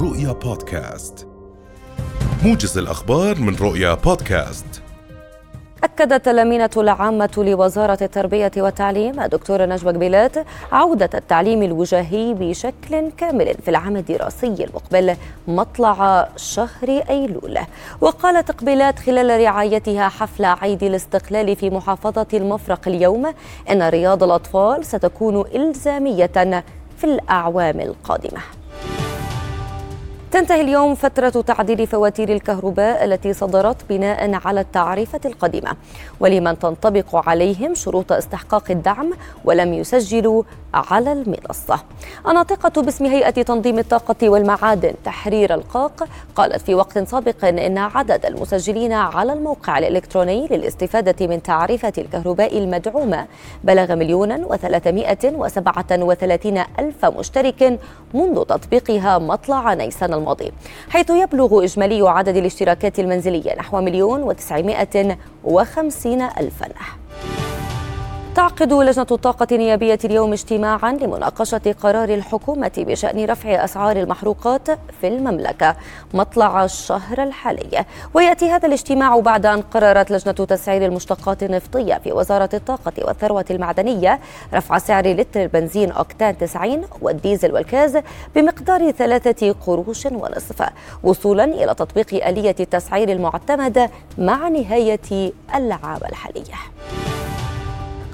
رؤيا 0.00 0.32
بودكاست. 0.32 1.28
موجز 2.44 2.78
الأخبار 2.78 3.38
من 3.38 3.56
رؤيا 3.56 3.94
بودكاست. 3.94 4.82
أكدت 5.84 6.28
الأمينة 6.28 6.70
العامة 6.76 7.30
لوزارة 7.36 7.98
التربية 8.02 8.50
والتعليم 8.56 9.20
الدكتورة 9.20 9.66
نجوى 9.66 9.92
قبيلات 9.92 10.32
عودة 10.72 11.10
التعليم 11.14 11.62
الوجاهي 11.62 12.34
بشكل 12.34 13.10
كامل 13.16 13.54
في 13.64 13.70
العام 13.70 13.96
الدراسي 13.96 14.64
المقبل 14.64 15.16
مطلع 15.48 16.28
شهر 16.36 17.02
أيلول. 17.10 17.58
وقالت 18.00 18.50
قبيلات 18.50 18.98
خلال 18.98 19.40
رعايتها 19.40 20.08
حفل 20.08 20.44
عيد 20.44 20.82
الاستقلال 20.82 21.56
في 21.56 21.70
محافظة 21.70 22.26
المفرق 22.34 22.88
اليوم 22.88 23.32
أن 23.70 23.82
رياض 23.82 24.22
الأطفال 24.22 24.84
ستكون 24.84 25.44
إلزامية 25.54 26.62
في 26.98 27.04
الأعوام 27.04 27.80
القادمة. 27.80 28.40
تنتهي 30.32 30.60
اليوم 30.60 30.94
فترة 30.94 31.28
تعديل 31.28 31.86
فواتير 31.86 32.28
الكهرباء 32.28 33.04
التي 33.04 33.32
صدرت 33.32 33.76
بناء 33.88 34.40
على 34.46 34.60
التعريفة 34.60 35.20
القديمة 35.24 35.76
ولمن 36.20 36.58
تنطبق 36.58 37.28
عليهم 37.28 37.74
شروط 37.74 38.12
استحقاق 38.12 38.70
الدعم 38.70 39.12
ولم 39.44 39.74
يسجلوا 39.74 40.42
على 40.74 41.12
المنصة 41.12 41.80
الناطقة 42.28 42.82
باسم 42.82 43.04
هيئة 43.04 43.30
تنظيم 43.30 43.78
الطاقة 43.78 44.28
والمعادن 44.28 44.92
تحرير 45.04 45.54
القاق. 45.54 46.08
قالت 46.36 46.62
في 46.62 46.74
وقت 46.74 46.98
سابق 46.98 47.44
إن 47.44 47.78
عدد 47.78 48.26
المسجلين 48.26 48.92
على 48.92 49.32
الموقع 49.32 49.78
الإلكتروني 49.78 50.46
للاستفادة 50.50 51.26
من 51.26 51.42
تعرفة 51.42 51.92
الكهرباء 51.98 52.58
المدعومة 52.58 53.26
بلغ 53.64 53.94
مليون 53.94 54.44
وثلاثمائة 54.44 55.36
وسبعة 55.36 55.86
وثلاثين 55.92 56.58
ألف 56.78 57.04
مشترك 57.04 57.78
منذ 58.14 58.44
تطبيقها 58.44 59.18
مطلع 59.18 59.74
نيسان 59.74 60.17
الماضي 60.18 60.52
حيث 60.90 61.10
يبلغ 61.10 61.64
إجمالي 61.64 62.08
عدد 62.08 62.36
الاشتراكات 62.36 62.98
المنزلية 62.98 63.54
نحو 63.54 63.80
مليون 63.80 64.22
وتسعمائة 64.22 65.16
وخمسين 65.44 66.22
ألفاً. 66.22 66.68
تعقد 68.38 68.72
لجنة 68.72 69.06
الطاقة 69.10 69.46
النيابية 69.52 69.98
اليوم 70.04 70.32
اجتماعا 70.32 70.92
لمناقشة 70.92 71.74
قرار 71.82 72.08
الحكومة 72.08 72.70
بشأن 72.76 73.24
رفع 73.24 73.64
أسعار 73.64 73.96
المحروقات 73.96 74.70
في 74.70 75.08
المملكة 75.08 75.76
مطلع 76.14 76.64
الشهر 76.64 77.22
الحالي. 77.22 77.84
ويأتي 78.14 78.50
هذا 78.50 78.68
الاجتماع 78.68 79.20
بعد 79.20 79.46
أن 79.46 79.62
قررت 79.62 80.10
لجنة 80.10 80.32
تسعير 80.32 80.84
المشتقات 80.84 81.42
النفطية 81.42 81.94
في 81.94 82.12
وزارة 82.12 82.48
الطاقة 82.54 82.92
والثروة 82.98 83.44
المعدنية 83.50 84.20
رفع 84.54 84.78
سعر 84.78 85.06
لتر 85.06 85.42
البنزين 85.42 85.92
أوكتان 85.92 86.38
90 86.38 86.84
والديزل 87.02 87.52
والكاز 87.52 87.98
بمقدار 88.34 88.90
ثلاثة 88.90 89.54
قروش 89.66 90.06
ونصف 90.06 90.68
وصولا 91.02 91.44
إلى 91.44 91.74
تطبيق 91.74 92.26
آلية 92.26 92.56
التسعير 92.60 93.12
المعتمدة 93.12 93.90
مع 94.18 94.48
نهاية 94.48 95.32
العام 95.54 96.00
الحالي. 96.08 96.44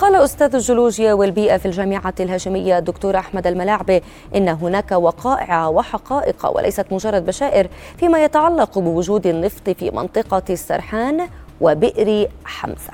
قال 0.00 0.14
أستاذ 0.14 0.54
الجيولوجيا 0.54 1.12
والبيئة 1.12 1.56
في 1.56 1.66
الجامعة 1.66 2.14
الهاشمية 2.20 2.78
الدكتور 2.78 3.18
أحمد 3.18 3.46
الملاعبي 3.46 4.02
إن 4.34 4.48
هناك 4.48 4.92
وقائع 4.92 5.66
وحقائق 5.66 6.56
وليست 6.56 6.86
مجرد 6.90 7.26
بشائر 7.26 7.68
فيما 7.98 8.24
يتعلق 8.24 8.78
بوجود 8.78 9.26
النفط 9.26 9.70
في 9.70 9.90
منطقة 9.90 10.42
السرحان 10.50 11.28
وبئر 11.60 12.28
حمزة. 12.44 12.92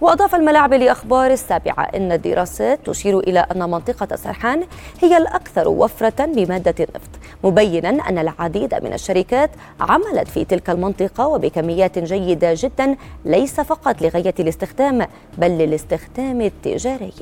وأضاف 0.00 0.34
الملاعب 0.34 0.74
لأخبار 0.74 1.30
السابعة 1.30 1.84
أن 1.94 2.12
الدراسات 2.12 2.86
تشير 2.86 3.18
إلى 3.18 3.40
أن 3.40 3.70
منطقة 3.70 4.16
سرحان 4.16 4.64
هي 5.02 5.16
الأكثر 5.16 5.68
وفرة 5.68 6.24
بمادة 6.24 6.74
النفط. 6.84 7.10
مبينا 7.44 7.88
أن 7.88 8.18
العديد 8.18 8.74
من 8.74 8.92
الشركات 8.92 9.50
عملت 9.80 10.28
في 10.28 10.44
تلك 10.44 10.70
المنطقة 10.70 11.26
وبكميات 11.26 11.98
جيدة 11.98 12.54
جدا 12.56 12.96
ليس 13.24 13.60
فقط 13.60 14.02
لغاية 14.02 14.34
الاستخدام 14.40 15.06
بل 15.38 15.50
للاستخدام 15.50 16.40
التجاري. 16.40 17.12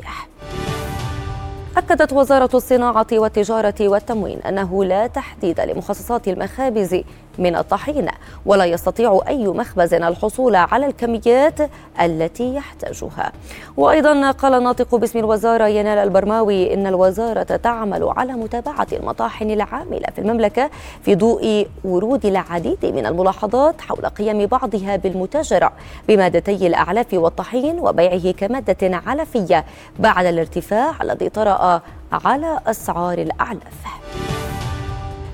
أكدت 1.76 2.12
وزارة 2.12 2.50
الصناعة 2.54 3.06
والتجارة 3.12 3.75
والتموين 3.80 4.38
أنه 4.38 4.84
لا 4.84 5.06
تحديد 5.06 5.60
لمخصصات 5.60 6.28
المخابز 6.28 7.00
من 7.38 7.56
الطحين 7.56 8.08
ولا 8.46 8.64
يستطيع 8.64 9.20
أي 9.28 9.46
مخبز 9.46 9.94
الحصول 9.94 10.56
على 10.56 10.86
الكميات 10.86 11.58
التي 12.00 12.54
يحتاجها. 12.54 13.32
وأيضا 13.76 14.30
قال 14.30 14.54
الناطق 14.54 14.94
باسم 14.94 15.18
الوزارة 15.18 15.66
ينال 15.66 15.98
البرماوي 15.98 16.74
إن 16.74 16.86
الوزارة 16.86 17.42
تعمل 17.42 18.12
على 18.16 18.32
متابعة 18.32 18.86
المطاحن 18.92 19.50
العاملة 19.50 20.06
في 20.14 20.18
المملكة 20.18 20.70
في 21.02 21.14
ضوء 21.14 21.66
ورود 21.84 22.26
العديد 22.26 22.86
من 22.86 23.06
الملاحظات 23.06 23.80
حول 23.80 24.06
قيام 24.06 24.46
بعضها 24.46 24.96
بالمتاجرة 24.96 25.72
بمادتي 26.08 26.66
الأعلاف 26.66 27.06
والطحين 27.14 27.78
وبيعه 27.80 28.30
كمادة 28.30 29.02
علفية 29.06 29.64
بعد 29.98 30.26
الارتفاع 30.26 31.02
الذي 31.02 31.28
طرأ 31.28 31.82
على 32.12 32.60
أسعار 32.66 33.18
الأعلاف. 33.18 34.23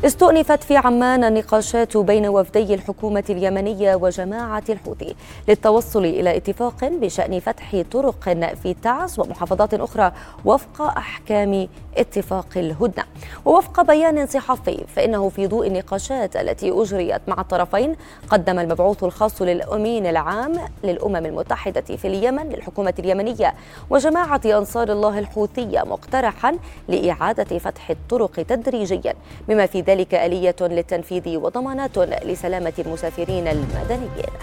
استؤنفت 0.05 0.65
في 0.65 0.77
عمان 0.77 1.25
النقاشات 1.25 1.97
بين 1.97 2.27
وفدي 2.27 2.75
الحكومة 2.75 3.25
اليمنية 3.31 3.95
وجماعة 3.95 4.63
الحوثي 4.69 5.15
للتوصل 5.49 6.05
إلى 6.05 6.37
اتفاق 6.37 6.85
بشأن 6.85 7.41
فتح 7.41 7.83
طرق 7.93 8.29
في 8.63 8.75
تعز 8.83 9.21
ومحافظات 9.21 9.75
أخرى 9.75 10.13
وفق 10.45 10.83
أحكام 10.83 11.69
اتفاق 11.97 12.47
الهدنة. 12.57 13.05
ووفق 13.45 13.83
بيان 13.83 14.27
صحفي 14.27 14.85
فإنه 14.97 15.29
في 15.29 15.47
ضوء 15.47 15.67
النقاشات 15.67 16.37
التي 16.37 16.71
أجريت 16.71 17.21
مع 17.29 17.41
الطرفين 17.41 17.97
قدم 18.29 18.59
المبعوث 18.59 19.05
الخاص 19.05 19.43
للأمين 19.43 20.07
العام 20.07 20.53
للأمم 20.85 21.17
المتحدة 21.17 21.81
في 21.97 22.05
اليمن 22.09 22.49
للحكومة 22.49 22.95
اليمنية 22.99 23.55
وجماعة 23.91 24.41
أنصار 24.47 24.93
الله 24.93 25.19
الحوثية 25.19 25.83
مقترحا 25.87 26.57
لإعادة 26.89 27.59
فتح 27.59 27.91
الطرق 27.91 28.43
تدريجيا 28.43 29.15
بما 29.49 29.67
في 29.67 29.83
ذلك 29.91 30.15
آلية 30.15 30.57
للتنفيذ 30.61 31.37
وضمانات 31.37 31.99
لسلامة 31.99 32.73
المسافرين 32.79 33.49
المدنيين. 33.49 34.37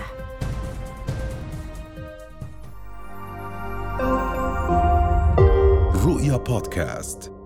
رؤيا 6.06 6.38
بودكاست. 6.38 7.37